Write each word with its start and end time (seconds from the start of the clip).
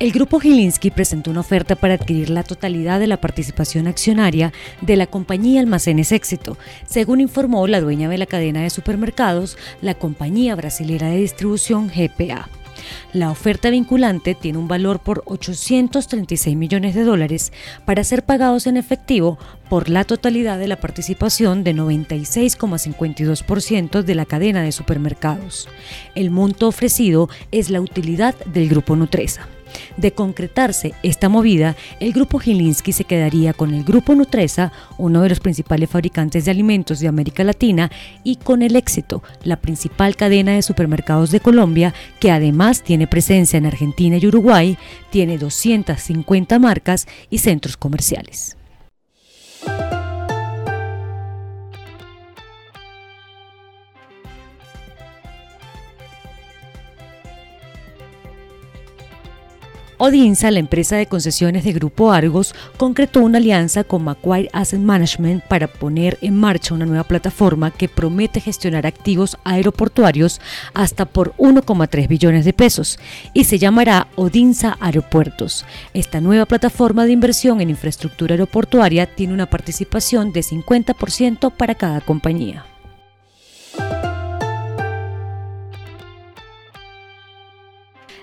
El 0.00 0.10
grupo 0.10 0.40
Gilinski 0.40 0.90
presentó 0.90 1.30
una 1.30 1.38
oferta 1.40 1.76
para 1.76 1.94
adquirir 1.94 2.28
la 2.28 2.42
totalidad 2.42 2.98
de 2.98 3.06
la 3.06 3.20
participación 3.20 3.86
accionaria 3.86 4.52
de 4.80 4.96
la 4.96 5.06
compañía 5.06 5.60
Almacenes 5.60 6.10
Éxito, 6.10 6.58
según 6.84 7.20
informó 7.20 7.68
la 7.68 7.80
dueña 7.80 8.08
de 8.08 8.18
la 8.18 8.26
cadena 8.26 8.62
de 8.62 8.70
supermercados, 8.70 9.56
la 9.82 9.94
compañía 9.94 10.56
brasilera 10.56 11.10
de 11.10 11.18
distribución 11.18 11.88
GPA. 11.88 12.48
La 13.12 13.30
oferta 13.30 13.70
vinculante 13.70 14.34
tiene 14.34 14.58
un 14.58 14.66
valor 14.66 14.98
por 14.98 15.22
836 15.26 16.56
millones 16.56 16.96
de 16.96 17.04
dólares 17.04 17.52
para 17.84 18.02
ser 18.02 18.24
pagados 18.24 18.66
en 18.66 18.76
efectivo 18.76 19.38
por 19.70 19.88
la 19.88 20.02
totalidad 20.02 20.58
de 20.58 20.66
la 20.66 20.80
participación 20.80 21.62
de 21.62 21.72
96,52% 21.72 24.02
de 24.02 24.14
la 24.16 24.26
cadena 24.26 24.62
de 24.62 24.72
supermercados. 24.72 25.68
El 26.16 26.32
monto 26.32 26.66
ofrecido 26.66 27.28
es 27.52 27.70
la 27.70 27.80
utilidad 27.80 28.34
del 28.46 28.68
grupo 28.68 28.96
Nutresa. 28.96 29.46
De 29.96 30.12
concretarse 30.12 30.94
esta 31.02 31.28
movida, 31.28 31.76
el 32.00 32.12
grupo 32.12 32.38
Gilinski 32.38 32.92
se 32.92 33.04
quedaría 33.04 33.52
con 33.52 33.74
el 33.74 33.84
grupo 33.84 34.14
Nutresa, 34.14 34.72
uno 34.98 35.22
de 35.22 35.28
los 35.28 35.40
principales 35.40 35.90
fabricantes 35.90 36.44
de 36.44 36.50
alimentos 36.50 37.00
de 37.00 37.08
América 37.08 37.44
Latina, 37.44 37.90
y 38.22 38.36
con 38.36 38.62
el 38.62 38.76
éxito, 38.76 39.22
la 39.42 39.56
principal 39.56 40.16
cadena 40.16 40.52
de 40.52 40.62
supermercados 40.62 41.30
de 41.30 41.40
Colombia, 41.40 41.94
que 42.20 42.30
además 42.30 42.82
tiene 42.82 43.06
presencia 43.06 43.56
en 43.56 43.66
Argentina 43.66 44.16
y 44.16 44.26
Uruguay, 44.26 44.78
tiene 45.10 45.38
250 45.38 46.58
marcas 46.58 47.06
y 47.30 47.38
centros 47.38 47.76
comerciales. 47.76 48.56
Odinsa, 60.06 60.50
la 60.50 60.58
empresa 60.58 60.96
de 60.96 61.06
concesiones 61.06 61.64
de 61.64 61.72
Grupo 61.72 62.12
Argos, 62.12 62.54
concretó 62.76 63.20
una 63.20 63.38
alianza 63.38 63.84
con 63.84 64.04
Macquarie 64.04 64.50
Asset 64.52 64.78
Management 64.78 65.42
para 65.44 65.66
poner 65.66 66.18
en 66.20 66.38
marcha 66.38 66.74
una 66.74 66.84
nueva 66.84 67.04
plataforma 67.04 67.70
que 67.70 67.88
promete 67.88 68.38
gestionar 68.38 68.86
activos 68.86 69.38
aeroportuarios 69.44 70.42
hasta 70.74 71.06
por 71.06 71.34
1,3 71.36 72.06
billones 72.06 72.44
de 72.44 72.52
pesos 72.52 72.98
y 73.32 73.44
se 73.44 73.58
llamará 73.58 74.08
Odinsa 74.14 74.76
Aeropuertos. 74.78 75.64
Esta 75.94 76.20
nueva 76.20 76.44
plataforma 76.44 77.06
de 77.06 77.12
inversión 77.12 77.62
en 77.62 77.70
infraestructura 77.70 78.34
aeroportuaria 78.34 79.06
tiene 79.06 79.32
una 79.32 79.48
participación 79.48 80.34
de 80.34 80.40
50% 80.40 81.50
para 81.50 81.76
cada 81.76 82.02
compañía. 82.02 82.66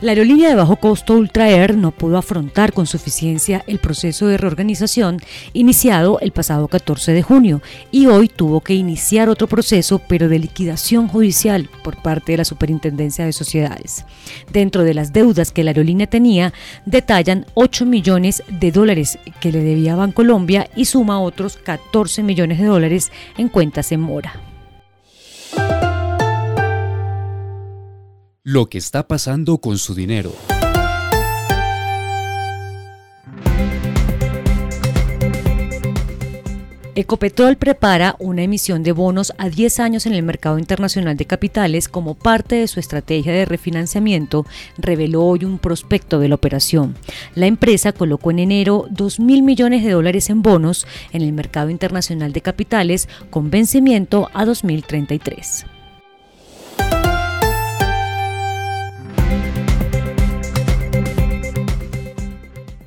La 0.00 0.12
aerolínea 0.12 0.48
de 0.48 0.54
bajo 0.54 0.76
costo 0.76 1.14
Ultra 1.14 1.50
Air 1.50 1.76
no 1.76 1.90
pudo 1.90 2.18
afrontar 2.18 2.72
con 2.72 2.86
suficiencia 2.86 3.64
el 3.66 3.80
proceso 3.80 4.28
de 4.28 4.36
reorganización 4.36 5.18
iniciado 5.54 6.20
el 6.20 6.30
pasado 6.30 6.68
14 6.68 7.12
de 7.12 7.22
junio 7.24 7.62
y 7.90 8.06
hoy 8.06 8.28
tuvo 8.28 8.60
que 8.60 8.74
iniciar 8.74 9.28
otro 9.28 9.48
proceso 9.48 10.00
pero 10.06 10.28
de 10.28 10.38
liquidación 10.38 11.08
judicial 11.08 11.68
por 11.82 12.00
parte 12.00 12.30
de 12.30 12.38
la 12.38 12.44
Superintendencia 12.44 13.24
de 13.24 13.32
Sociedades. 13.32 14.04
Dentro 14.52 14.84
de 14.84 14.94
las 14.94 15.12
deudas 15.12 15.50
que 15.50 15.64
la 15.64 15.72
aerolínea 15.72 16.06
tenía, 16.06 16.52
detallan 16.86 17.44
8 17.54 17.84
millones 17.84 18.44
de 18.48 18.70
dólares 18.70 19.18
que 19.40 19.50
le 19.50 19.64
debía 19.64 19.96
Bancolombia 19.96 20.70
y 20.76 20.84
suma 20.84 21.20
otros 21.20 21.56
14 21.56 22.22
millones 22.22 22.60
de 22.60 22.66
dólares 22.66 23.10
en 23.36 23.48
cuentas 23.48 23.90
en 23.90 24.02
mora. 24.02 24.57
Lo 28.48 28.70
que 28.70 28.78
está 28.78 29.06
pasando 29.06 29.58
con 29.58 29.76
su 29.76 29.94
dinero. 29.94 30.32
Ecopetrol 36.94 37.58
prepara 37.58 38.16
una 38.18 38.42
emisión 38.42 38.82
de 38.82 38.92
bonos 38.92 39.34
a 39.36 39.50
10 39.50 39.80
años 39.80 40.06
en 40.06 40.14
el 40.14 40.22
mercado 40.22 40.58
internacional 40.58 41.18
de 41.18 41.26
capitales 41.26 41.90
como 41.90 42.14
parte 42.14 42.54
de 42.54 42.68
su 42.68 42.80
estrategia 42.80 43.34
de 43.34 43.44
refinanciamiento, 43.44 44.46
reveló 44.78 45.26
hoy 45.26 45.44
un 45.44 45.58
prospecto 45.58 46.18
de 46.18 46.30
la 46.30 46.36
operación. 46.36 46.96
La 47.34 47.48
empresa 47.48 47.92
colocó 47.92 48.30
en 48.30 48.38
enero 48.38 48.86
2 48.90 49.20
mil 49.20 49.42
millones 49.42 49.84
de 49.84 49.90
dólares 49.90 50.30
en 50.30 50.40
bonos 50.40 50.86
en 51.12 51.20
el 51.20 51.34
mercado 51.34 51.68
internacional 51.68 52.32
de 52.32 52.40
capitales 52.40 53.10
con 53.28 53.50
vencimiento 53.50 54.30
a 54.32 54.46
2033. 54.46 55.66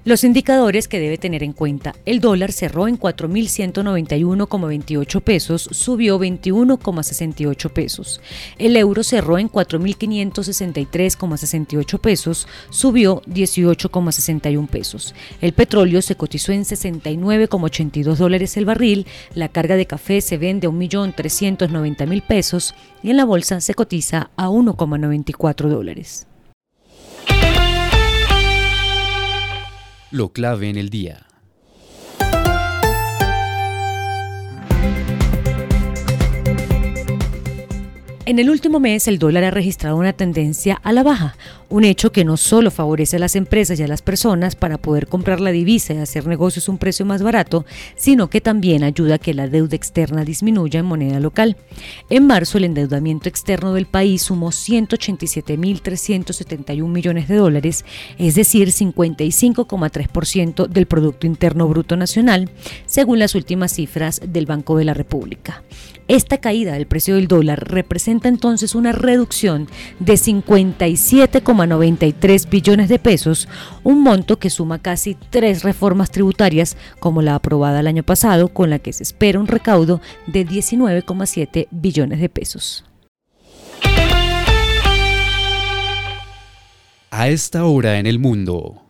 Los 0.04 0.24
indicadores 0.24 0.88
que 0.88 1.00
debe 1.00 1.20
tener 1.20 1.44
en 1.44 1.54
cuenta. 1.54 1.94
El 2.06 2.22
dólar 2.22 2.52
cerró 2.52 2.88
en 2.88 3.00
4.191,28 3.00 5.22
pesos, 5.22 5.70
subió 5.72 6.20
21,68 6.20 7.70
pesos. 7.70 8.20
El 8.58 8.76
euro 8.78 9.04
cerró 9.04 9.38
en 9.38 9.48
4.563,68 9.48 12.00
pesos, 12.00 12.48
subió 12.72 13.22
18,61 13.28 14.68
pesos. 14.68 15.14
El 15.40 15.54
petróleo 15.54 16.02
se 16.02 16.16
cotizó 16.16 16.52
en 16.52 16.64
69,82 16.64 18.16
dólares 18.16 18.58
el 18.58 18.66
barril. 18.66 19.06
La 19.36 19.50
carga 19.50 19.76
de 19.76 19.86
café 19.86 20.22
se 20.22 20.40
vende 20.40 20.66
a 20.66 20.72
1.390.000 20.72 22.26
pesos 22.26 22.74
y 23.04 23.12
en 23.12 23.18
la 23.18 23.26
bolsa 23.26 23.62
se 23.62 23.76
cotiza 23.76 24.32
a 24.36 24.48
1,94 24.48 25.70
dólares. 25.70 26.26
Lo 30.12 30.34
clave 30.34 30.70
en 30.70 30.78
el 30.78 30.90
día. 30.90 31.31
En 38.32 38.40
el 38.40 38.50
último 38.50 38.80
mes 38.80 39.08
el 39.10 39.20
dólar 39.20 39.44
ha 39.44 39.52
registrado 39.52 39.98
una 39.98 40.14
tendencia 40.14 40.80
a 40.84 40.94
la 40.94 41.04
baja, 41.04 41.36
un 41.68 41.84
hecho 41.84 42.14
que 42.14 42.24
no 42.24 42.38
solo 42.38 42.72
favorece 42.72 43.18
a 43.18 43.20
las 43.20 43.36
empresas 43.36 43.78
y 43.78 43.84
a 43.84 43.90
las 43.90 44.02
personas 44.02 44.56
para 44.56 44.78
poder 44.78 45.08
comprar 45.08 45.42
la 45.42 45.52
divisa 45.52 45.94
y 45.94 45.98
hacer 45.98 46.26
negocios 46.28 46.70
a 46.70 46.72
un 46.72 46.78
precio 46.78 47.06
más 47.06 47.22
barato, 47.22 47.66
sino 47.98 48.30
que 48.30 48.40
también 48.40 48.86
ayuda 48.86 49.16
a 49.16 49.20
que 49.20 49.34
la 49.34 49.50
deuda 49.50 49.76
externa 49.76 50.24
disminuya 50.24 50.80
en 50.80 50.86
moneda 50.86 51.20
local. 51.20 51.58
En 52.10 52.26
marzo 52.26 52.58
el 52.58 52.64
endeudamiento 52.64 53.28
externo 53.28 53.74
del 53.74 53.86
país 53.86 54.22
sumó 54.22 54.52
187.371 54.52 56.88
millones 56.88 57.28
de 57.28 57.36
dólares, 57.36 57.84
es 58.18 58.36
decir, 58.36 58.70
55,3% 58.70 60.68
del 60.68 60.86
Producto 60.86 61.28
Interno 61.28 61.68
Bruto 61.68 61.98
Nacional, 61.98 62.50
según 62.86 63.20
las 63.20 63.36
últimas 63.36 63.74
cifras 63.74 64.22
del 64.26 64.46
Banco 64.46 64.78
de 64.78 64.86
la 64.86 64.94
República. 64.94 65.64
Esta 66.08 66.40
caída 66.40 66.74
del 66.74 66.88
precio 66.88 67.16
del 67.16 67.30
dólar 67.30 67.72
representa 67.72 68.21
entonces 68.30 68.76
una 68.76 68.92
reducción 68.92 69.68
de 70.00 70.14
57,3% 70.14 71.68
93 71.68 72.50
billones 72.50 72.90
de 72.90 73.00
pesos, 73.00 73.48
un 73.84 74.04
monto 74.04 74.38
que 74.38 74.50
suma 74.50 74.80
casi 74.80 75.16
tres 75.30 75.64
reformas 75.64 76.12
tributarias 76.12 76.78
como 77.00 77.22
la 77.22 77.36
aprobada 77.36 77.80
el 77.80 77.88
año 77.88 78.04
pasado, 78.04 78.50
con 78.50 78.70
la 78.70 78.80
que 78.80 78.94
se 78.94 79.04
espera 79.04 79.40
un 79.40 79.48
recaudo 79.48 80.02
de 80.28 80.46
19,7 80.46 81.68
billones 81.72 82.20
de 82.20 82.30
pesos. 82.30 82.86
A 87.14 87.28
esta 87.28 87.66
hora 87.66 88.00
en 88.00 88.06
el 88.06 88.20
mundo. 88.20 88.82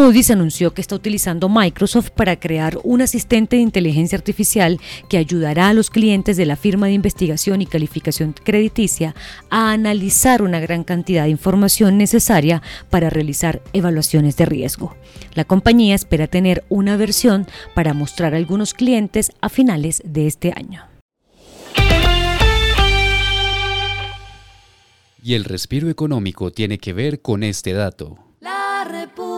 Moody's 0.00 0.30
anunció 0.30 0.72
que 0.72 0.80
está 0.80 0.94
utilizando 0.94 1.50
Microsoft 1.50 2.08
para 2.12 2.40
crear 2.40 2.78
un 2.84 3.02
asistente 3.02 3.56
de 3.56 3.62
inteligencia 3.62 4.16
artificial 4.16 4.80
que 5.10 5.18
ayudará 5.18 5.68
a 5.68 5.74
los 5.74 5.90
clientes 5.90 6.38
de 6.38 6.46
la 6.46 6.56
firma 6.56 6.86
de 6.86 6.94
investigación 6.94 7.60
y 7.60 7.66
calificación 7.66 8.32
crediticia 8.32 9.14
a 9.50 9.72
analizar 9.72 10.40
una 10.40 10.58
gran 10.58 10.84
cantidad 10.84 11.24
de 11.24 11.28
información 11.28 11.98
necesaria 11.98 12.62
para 12.88 13.10
realizar 13.10 13.60
evaluaciones 13.74 14.38
de 14.38 14.46
riesgo. 14.46 14.96
La 15.34 15.44
compañía 15.44 15.94
espera 15.94 16.28
tener 16.28 16.64
una 16.70 16.96
versión 16.96 17.46
para 17.74 17.92
mostrar 17.92 18.32
a 18.32 18.38
algunos 18.38 18.72
clientes 18.72 19.32
a 19.42 19.50
finales 19.50 20.00
de 20.06 20.26
este 20.26 20.54
año. 20.56 20.82
Y 25.22 25.34
el 25.34 25.44
respiro 25.44 25.90
económico 25.90 26.50
tiene 26.50 26.78
que 26.78 26.94
ver 26.94 27.20
con 27.20 27.42
este 27.42 27.74
dato. 27.74 28.16
La 28.40 28.86
República. 28.90 29.29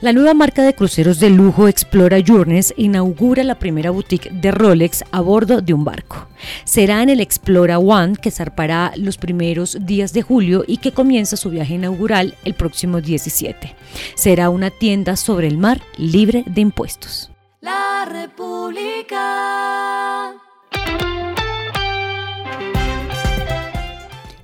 La 0.00 0.14
nueva 0.14 0.32
marca 0.32 0.62
de 0.62 0.74
cruceros 0.74 1.20
de 1.20 1.28
lujo 1.28 1.68
Explora 1.68 2.16
Journeys 2.26 2.72
inaugura 2.78 3.44
la 3.44 3.58
primera 3.58 3.90
boutique 3.90 4.30
de 4.30 4.50
Rolex 4.50 5.04
a 5.12 5.20
bordo 5.20 5.60
de 5.60 5.74
un 5.74 5.84
barco. 5.84 6.26
Será 6.64 7.02
en 7.02 7.10
el 7.10 7.20
Explora 7.20 7.78
One 7.78 8.16
que 8.16 8.30
zarpará 8.30 8.92
los 8.96 9.18
primeros 9.18 9.76
días 9.82 10.14
de 10.14 10.22
julio 10.22 10.64
y 10.66 10.78
que 10.78 10.92
comienza 10.92 11.36
su 11.36 11.50
viaje 11.50 11.74
inaugural 11.74 12.34
el 12.46 12.54
próximo 12.54 13.02
17. 13.02 13.76
Será 14.14 14.48
una 14.48 14.70
tienda 14.70 15.16
sobre 15.16 15.48
el 15.48 15.58
mar 15.58 15.82
libre 15.98 16.44
de 16.46 16.62
impuestos. 16.62 17.30
La 17.60 18.06
República. 18.10 19.18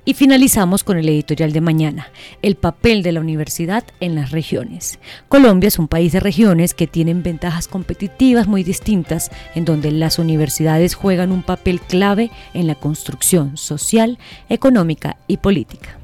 Y 0.07 0.13
finalizamos 0.13 0.85
con 0.85 0.97
el 0.97 1.09
editorial 1.09 1.51
de 1.51 1.59
mañana, 1.59 2.07
el 2.41 2.55
papel 2.55 3.03
de 3.03 3.11
la 3.11 3.19
universidad 3.19 3.83
en 3.99 4.15
las 4.15 4.31
regiones. 4.31 4.99
Colombia 5.27 5.67
es 5.67 5.79
un 5.79 5.89
país 5.89 6.13
de 6.13 6.21
regiones 6.21 6.73
que 6.73 6.87
tienen 6.87 7.23
ventajas 7.23 7.67
competitivas 7.67 8.47
muy 8.47 8.63
distintas, 8.63 9.31
en 9.53 9.65
donde 9.65 9.91
las 9.91 10.17
universidades 10.17 10.95
juegan 10.95 11.33
un 11.33 11.43
papel 11.43 11.81
clave 11.81 12.31
en 12.53 12.67
la 12.67 12.75
construcción 12.75 13.57
social, 13.57 14.17
económica 14.47 15.17
y 15.27 15.35
política. 15.35 15.99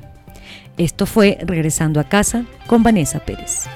Esto 0.77 1.05
fue 1.05 1.38
Regresando 1.39 2.01
a 2.01 2.09
casa 2.09 2.44
con 2.67 2.83
Vanessa 2.83 3.19
Pérez. 3.19 3.69